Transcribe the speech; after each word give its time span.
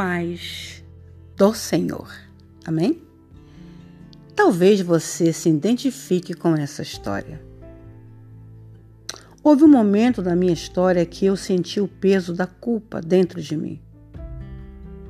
paz 0.00 0.82
do 1.36 1.52
Senhor. 1.52 2.10
Amém? 2.64 3.02
Talvez 4.34 4.80
você 4.80 5.30
se 5.30 5.50
identifique 5.50 6.32
com 6.32 6.56
essa 6.56 6.80
história. 6.80 7.38
Houve 9.42 9.64
um 9.64 9.68
momento 9.68 10.22
da 10.22 10.34
minha 10.34 10.54
história 10.54 11.04
que 11.04 11.26
eu 11.26 11.36
senti 11.36 11.82
o 11.82 11.86
peso 11.86 12.32
da 12.32 12.46
culpa 12.46 13.02
dentro 13.02 13.42
de 13.42 13.54
mim. 13.54 13.78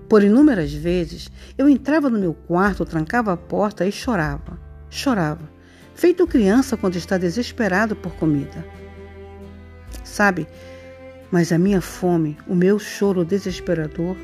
Por 0.09 0.25
inúmeras 0.25 0.73
vezes, 0.73 1.31
eu 1.57 1.69
entrava 1.69 2.11
no 2.11 2.19
meu 2.19 2.35
quarto, 2.35 2.85
trancava 2.85 3.33
a 3.33 3.37
porta 3.37 3.87
e 3.87 3.93
chorava, 3.93 4.59
chorava, 4.91 5.49
feito 5.95 6.27
criança 6.27 6.77
quando 6.77 6.97
está 6.97 7.17
desesperado 7.17 7.95
por 7.95 8.13
comida. 8.17 8.67
Sabe, 10.03 10.49
mas 11.31 11.53
a 11.53 11.59
minha 11.59 11.81
fome, 11.81 12.37
o 12.49 12.57
meu 12.57 12.77
choro 12.81 13.25
desesperador, 13.25 14.17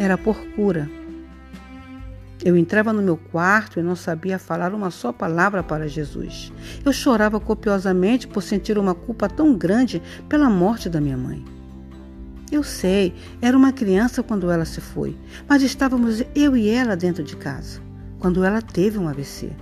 era 0.00 0.16
por 0.16 0.42
cura. 0.56 0.90
Eu 2.42 2.56
entrava 2.56 2.90
no 2.90 3.02
meu 3.02 3.18
quarto 3.18 3.78
e 3.78 3.82
não 3.82 3.94
sabia 3.94 4.38
falar 4.38 4.72
uma 4.72 4.90
só 4.90 5.12
palavra 5.12 5.62
para 5.62 5.86
Jesus. 5.86 6.50
Eu 6.82 6.90
chorava 6.90 7.38
copiosamente 7.38 8.26
por 8.26 8.42
sentir 8.42 8.78
uma 8.78 8.94
culpa 8.94 9.28
tão 9.28 9.54
grande 9.54 10.00
pela 10.26 10.48
morte 10.48 10.88
da 10.88 11.02
minha 11.02 11.18
mãe. 11.18 11.44
Eu 12.50 12.62
sei, 12.62 13.14
era 13.42 13.54
uma 13.54 13.72
criança 13.72 14.22
quando 14.22 14.50
ela 14.50 14.64
se 14.64 14.80
foi, 14.80 15.14
mas 15.46 15.62
estávamos 15.62 16.24
eu 16.34 16.56
e 16.56 16.70
ela 16.70 16.96
dentro 16.96 17.22
de 17.22 17.36
casa, 17.36 17.78
quando 18.18 18.42
ela 18.42 18.62
teve 18.62 18.98
um 18.98 19.06
AVC. 19.06 19.52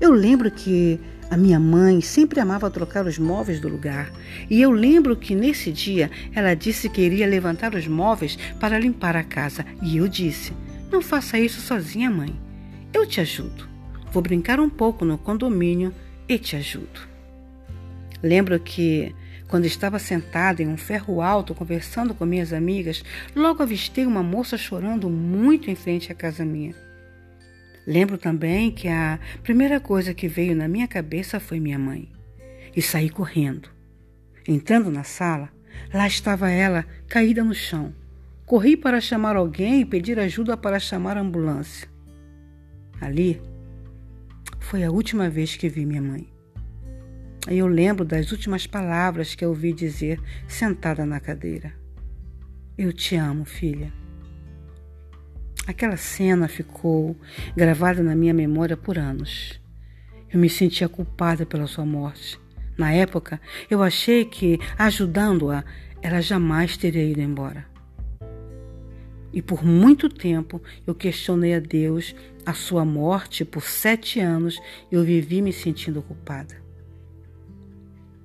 Eu 0.00 0.10
lembro 0.10 0.50
que 0.50 0.98
a 1.30 1.36
minha 1.36 1.60
mãe 1.60 2.00
sempre 2.00 2.40
amava 2.40 2.68
trocar 2.68 3.06
os 3.06 3.16
móveis 3.16 3.60
do 3.60 3.68
lugar, 3.68 4.10
e 4.50 4.60
eu 4.60 4.72
lembro 4.72 5.14
que 5.14 5.32
nesse 5.32 5.70
dia 5.70 6.10
ela 6.34 6.54
disse 6.54 6.88
que 6.88 7.00
iria 7.00 7.26
levantar 7.26 7.72
os 7.74 7.86
móveis 7.86 8.36
para 8.58 8.78
limpar 8.80 9.14
a 9.14 9.22
casa, 9.22 9.64
e 9.80 9.98
eu 9.98 10.08
disse: 10.08 10.52
Não 10.90 11.00
faça 11.00 11.38
isso 11.38 11.60
sozinha, 11.60 12.10
mãe. 12.10 12.34
Eu 12.92 13.06
te 13.06 13.20
ajudo. 13.20 13.68
Vou 14.12 14.20
brincar 14.20 14.58
um 14.58 14.68
pouco 14.68 15.04
no 15.04 15.16
condomínio 15.16 15.94
e 16.28 16.36
te 16.36 16.56
ajudo. 16.56 17.08
Lembro 18.20 18.58
que, 18.58 19.14
quando 19.46 19.66
estava 19.66 20.00
sentada 20.00 20.64
em 20.64 20.68
um 20.68 20.76
ferro 20.76 21.22
alto 21.22 21.54
conversando 21.54 22.12
com 22.12 22.26
minhas 22.26 22.52
amigas, 22.52 23.04
logo 23.36 23.62
avistei 23.62 24.04
uma 24.04 24.22
moça 24.22 24.58
chorando 24.58 25.08
muito 25.08 25.70
em 25.70 25.76
frente 25.76 26.10
à 26.10 26.14
casa 26.14 26.44
minha. 26.44 26.74
Lembro 27.90 28.16
também 28.16 28.70
que 28.70 28.86
a 28.86 29.18
primeira 29.42 29.80
coisa 29.80 30.14
que 30.14 30.28
veio 30.28 30.54
na 30.54 30.68
minha 30.68 30.86
cabeça 30.86 31.40
foi 31.40 31.58
minha 31.58 31.76
mãe. 31.76 32.08
E 32.76 32.80
saí 32.80 33.10
correndo. 33.10 33.68
Entrando 34.46 34.92
na 34.92 35.02
sala, 35.02 35.48
lá 35.92 36.06
estava 36.06 36.48
ela, 36.48 36.86
caída 37.08 37.42
no 37.42 37.52
chão. 37.52 37.92
Corri 38.46 38.76
para 38.76 39.00
chamar 39.00 39.34
alguém 39.34 39.80
e 39.80 39.84
pedir 39.84 40.20
ajuda 40.20 40.56
para 40.56 40.78
chamar 40.78 41.16
a 41.16 41.20
ambulância. 41.20 41.88
Ali 43.00 43.42
foi 44.60 44.84
a 44.84 44.90
última 44.92 45.28
vez 45.28 45.56
que 45.56 45.68
vi 45.68 45.84
minha 45.84 46.00
mãe. 46.00 46.28
E 47.50 47.58
eu 47.58 47.66
lembro 47.66 48.04
das 48.04 48.30
últimas 48.30 48.68
palavras 48.68 49.34
que 49.34 49.44
eu 49.44 49.48
ouvi 49.48 49.72
dizer 49.72 50.20
sentada 50.46 51.04
na 51.04 51.18
cadeira. 51.18 51.72
Eu 52.78 52.92
te 52.92 53.16
amo, 53.16 53.44
filha. 53.44 53.92
Aquela 55.70 55.96
cena 55.96 56.48
ficou 56.48 57.16
gravada 57.56 58.02
na 58.02 58.16
minha 58.16 58.34
memória 58.34 58.76
por 58.76 58.98
anos. 58.98 59.60
Eu 60.28 60.40
me 60.40 60.50
sentia 60.50 60.88
culpada 60.88 61.46
pela 61.46 61.68
sua 61.68 61.86
morte. 61.86 62.40
Na 62.76 62.92
época, 62.92 63.40
eu 63.70 63.80
achei 63.80 64.24
que, 64.24 64.58
ajudando-a, 64.76 65.62
ela 66.02 66.20
jamais 66.20 66.76
teria 66.76 67.04
ido 67.04 67.20
embora. 67.20 67.64
E 69.32 69.40
por 69.40 69.64
muito 69.64 70.08
tempo 70.08 70.60
eu 70.84 70.92
questionei 70.92 71.54
a 71.54 71.60
Deus 71.60 72.16
a 72.44 72.52
sua 72.52 72.84
morte. 72.84 73.44
Por 73.44 73.62
sete 73.62 74.18
anos 74.18 74.60
eu 74.90 75.04
vivi 75.04 75.40
me 75.40 75.52
sentindo 75.52 76.02
culpada. 76.02 76.60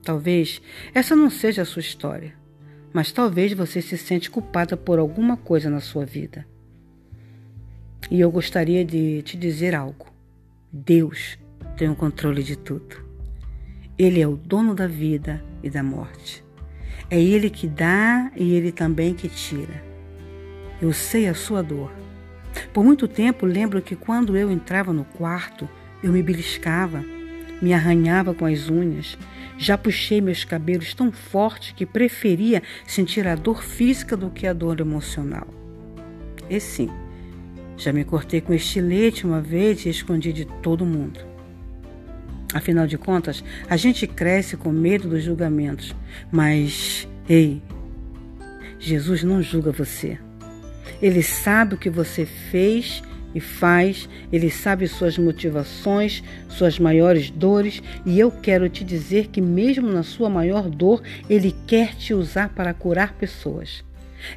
Talvez 0.02 0.60
essa 0.96 1.16
não 1.16 1.30
seja 1.30 1.62
a 1.62 1.66
sua 1.66 1.82
história, 1.82 2.34
mas 2.92 3.12
talvez 3.12 3.54
você 3.54 3.84
se 3.84 4.00
sente 4.00 4.32
culpada 4.32 4.76
por 4.76 4.98
alguma 4.98 5.38
coisa 5.38 5.70
na 5.70 5.80
sua 5.80 6.08
vida. 6.08 6.44
E 8.10 8.20
eu 8.20 8.30
gostaria 8.30 8.86
de 8.86 9.22
te 9.24 9.36
dizer 9.36 9.74
algo. 9.74 10.06
Deus 10.72 11.40
tem 11.76 11.90
o 11.90 11.96
controle 11.96 12.44
de 12.44 12.56
tudo. 12.56 13.04
Ele 13.98 14.22
é 14.22 14.28
o 14.28 14.36
dono 14.36 14.76
da 14.76 14.88
vida 14.88 15.44
e 15.64 15.70
da 15.70 15.82
morte. 15.82 16.44
É 17.10 17.20
Ele 17.20 17.50
que 17.50 17.68
dá 17.68 18.32
e 18.36 18.54
Ele 18.54 18.72
também 18.72 19.14
que 19.14 19.28
tira. 19.28 19.84
Eu 20.82 20.94
sei 20.94 21.28
a 21.28 21.34
sua 21.34 21.64
dor. 21.64 21.92
Por 22.74 22.84
muito 22.84 23.08
tempo 23.08 23.46
lembro 23.46 23.82
que 23.82 23.96
quando 23.96 24.38
eu 24.38 24.52
entrava 24.52 24.94
no 24.94 25.06
quarto, 25.06 25.68
eu 26.04 26.12
me 26.12 26.22
beliscava, 26.22 27.04
me 27.62 27.74
arranhava 27.74 28.34
com 28.34 28.46
as 28.46 28.70
unhas. 28.70 29.18
Já 29.58 29.78
puxei 29.78 30.22
meus 30.22 30.44
cabelos 30.44 30.94
tão 30.94 31.12
forte 31.12 31.74
que 31.74 31.86
preferia 31.86 32.62
sentir 32.86 33.28
a 33.28 33.36
dor 33.36 33.64
física 33.64 34.16
do 34.16 34.30
que 34.30 34.46
a 34.46 34.54
dor 34.54 34.80
emocional. 34.80 35.48
E 36.50 36.60
sim, 36.60 36.90
já 37.78 37.92
me 37.92 38.04
cortei 38.04 38.42
com 38.42 38.54
estilete 38.54 39.26
uma 39.26 39.42
vez 39.42 39.86
e 39.86 39.90
escondi 39.90 40.32
de 40.32 40.46
todo 40.46 40.86
mundo. 40.86 41.20
Afinal 42.54 42.88
de 42.88 42.98
contas, 42.98 43.44
a 43.70 43.76
gente 43.76 44.08
cresce 44.08 44.56
com 44.56 44.72
medo 44.72 45.10
dos 45.10 45.24
julgamentos. 45.24 45.94
Mas, 46.32 47.08
ei, 47.28 47.62
Jesus 48.80 49.24
não 49.24 49.42
julga 49.42 49.72
você. 49.72 50.18
Ele 51.02 51.22
sabe 51.22 51.76
o 51.76 51.78
que 51.78 51.90
você 51.90 52.26
fez 52.26 53.04
e 53.34 53.42
faz, 53.42 54.08
ele 54.32 54.50
sabe 54.50 54.88
suas 54.88 55.18
motivações, 55.18 56.24
suas 56.48 56.80
maiores 56.80 57.30
dores, 57.30 57.84
e 58.06 58.18
eu 58.18 58.32
quero 58.32 58.70
te 58.70 58.86
dizer 58.86 59.28
que, 59.28 59.42
mesmo 59.42 59.92
na 59.92 60.04
sua 60.04 60.30
maior 60.30 60.70
dor, 60.70 61.02
ele 61.30 61.54
quer 61.68 61.94
te 61.96 62.14
usar 62.14 62.50
para 62.50 62.74
curar 62.74 63.14
pessoas. 63.16 63.84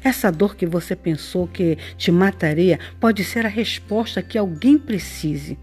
Essa 0.03 0.31
dor 0.31 0.55
que 0.55 0.65
você 0.65 0.95
pensou 0.95 1.47
que 1.47 1.77
te 1.97 2.11
mataria 2.11 2.79
pode 2.99 3.23
ser 3.23 3.45
a 3.45 3.49
resposta 3.49 4.21
que 4.21 4.37
alguém 4.37 4.77
precise. 4.77 5.57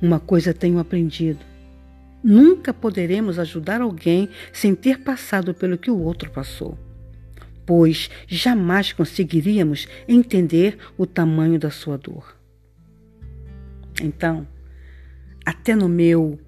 Uma 0.00 0.20
coisa 0.20 0.54
tenho 0.54 0.78
aprendido: 0.78 1.40
nunca 2.22 2.72
poderemos 2.72 3.38
ajudar 3.38 3.80
alguém 3.80 4.28
sem 4.52 4.74
ter 4.74 5.00
passado 5.00 5.54
pelo 5.54 5.78
que 5.78 5.90
o 5.90 5.98
outro 5.98 6.30
passou, 6.30 6.78
pois 7.64 8.10
jamais 8.26 8.92
conseguiríamos 8.92 9.88
entender 10.06 10.78
o 10.96 11.06
tamanho 11.06 11.58
da 11.58 11.70
sua 11.70 11.96
dor. 11.96 12.36
Então, 14.02 14.46
até 15.44 15.74
no 15.74 15.88
meu 15.88 16.38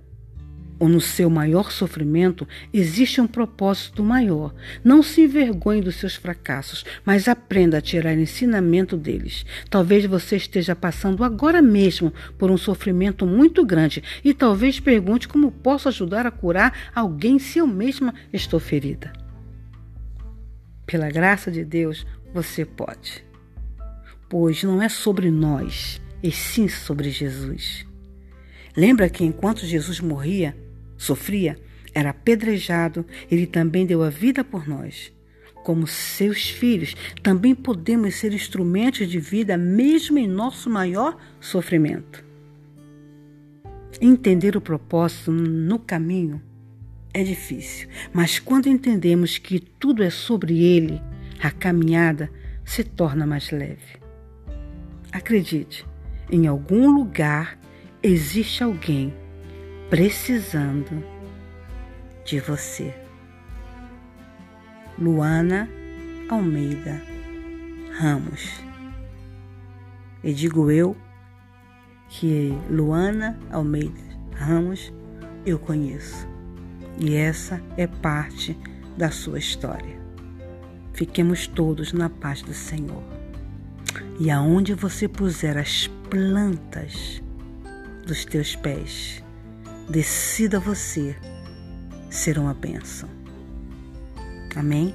ou 0.79 0.89
no 0.89 1.01
seu 1.01 1.29
maior 1.29 1.71
sofrimento, 1.71 2.47
existe 2.73 3.21
um 3.21 3.27
propósito 3.27 4.03
maior. 4.03 4.55
Não 4.85 5.03
se 5.03 5.23
envergonhe 5.23 5.83
dos 5.83 5.97
seus 5.97 6.15
fracassos, 6.15 6.85
mas 7.05 7.29
aprenda 7.29 7.79
a 7.79 7.83
tirar 7.83 8.17
ensinamento 8.17 8.97
deles. 8.97 9.45
Talvez 9.69 10.07
você 10.07 10.37
esteja 10.37 10.77
passando 10.77 11.25
agora 11.25 11.61
mesmo 11.61 12.13
por 12.39 12.51
um 12.51 12.57
sofrimento 12.57 13.27
muito 13.27 13.65
grande 13.65 14.03
e 14.25 14.33
talvez 14.33 14.79
pergunte 14.79 15.27
como 15.27 15.51
posso 15.51 15.89
ajudar 15.89 16.27
a 16.27 16.31
curar 16.31 16.91
alguém 16.95 17.39
se 17.39 17.59
eu 17.59 17.67
mesma 17.67 18.15
estou 18.33 18.61
ferida. 18.61 19.13
Pela 20.87 21.11
graça 21.11 21.51
de 21.51 21.65
Deus, 21.65 22.07
você 22.33 22.65
pode. 22.65 23.25
Pois 24.29 24.63
não 24.63 24.81
é 24.81 24.89
sobre 24.89 25.31
nós, 25.31 26.01
e 26.23 26.31
sim 26.31 26.69
sobre 26.69 27.11
Jesus. 27.11 27.87
Lembra 28.77 29.09
que 29.09 29.25
enquanto 29.25 29.67
Jesus 29.67 30.01
morria, 30.01 30.57
sofria, 30.99 31.59
era 31.95 32.11
apedrejado, 32.11 33.07
ele 33.31 33.47
também 33.47 33.87
deu 33.87 34.03
a 34.03 34.11
vida 34.11 34.45
por 34.45 34.69
nós. 34.69 35.13
Como 35.65 35.87
seus 35.87 36.49
filhos, 36.49 36.95
também 37.23 37.55
podemos 37.55 38.15
ser 38.17 38.33
instrumentos 38.33 39.09
de 39.09 39.19
vida 39.19 39.57
mesmo 39.57 40.19
em 40.19 40.27
nosso 40.27 40.69
maior 40.69 41.17
sofrimento. 41.41 42.25
Entender 44.01 44.57
o 44.57 44.61
propósito 44.61 45.33
no 45.33 45.79
caminho 45.79 46.43
é 47.13 47.23
difícil, 47.23 47.89
mas 48.13 48.39
quando 48.39 48.69
entendemos 48.69 49.39
que 49.39 49.59
tudo 49.59 50.03
é 50.03 50.11
sobre 50.11 50.63
ele, 50.63 51.01
a 51.43 51.51
caminhada 51.51 52.31
se 52.65 52.85
torna 52.85 53.27
mais 53.27 53.51
leve. 53.51 53.99
Acredite, 55.11 55.87
em 56.31 56.47
algum 56.47 56.91
lugar 56.91 57.59
existe 58.03 58.63
alguém 58.63 59.13
precisando 59.91 61.03
de 62.25 62.41
você. 62.41 62.95
Luana 64.99 65.69
Almeida 66.29 67.01
Ramos. 67.99 68.61
E 70.23 70.33
digo 70.33 70.71
eu 70.71 70.97
que 72.09 72.53
Luana 72.71 73.39
Almeida 73.51 74.01
Ramos 74.35 74.93
eu 75.47 75.59
conheço. 75.59 76.27
E 76.99 77.15
essa 77.15 77.63
é 77.77 77.87
parte 77.87 78.59
da 78.97 79.11
sua 79.11 79.39
história. 79.39 79.99
Fiquemos 80.93 81.47
todos 81.47 81.93
na 81.93 82.11
paz 82.11 82.43
do 82.43 82.53
Senhor. 82.53 83.03
e 84.21 84.31
aonde 84.31 84.75
você 84.75 85.07
puser 85.07 85.57
as 85.57 85.87
plantas 86.11 87.23
dos 88.05 88.25
teus 88.25 88.57
pés, 88.57 89.23
decida 89.89 90.61
você 90.61 91.17
ser 92.11 92.39
uma 92.39 92.55
bênção. 92.55 93.09
Amém? 94.55 94.95